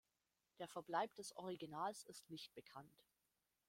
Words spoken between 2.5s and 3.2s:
bekannt.